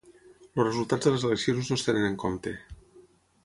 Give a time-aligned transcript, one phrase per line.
[0.47, 2.59] Els resultats de les eleccions no es tenen en compte.